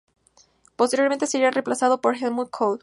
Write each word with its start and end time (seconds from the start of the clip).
Posteriormente 0.77 1.27
sería 1.27 1.51
reemplazado 1.51 2.01
por 2.01 2.15
Helmut 2.15 2.49
Kohl. 2.49 2.79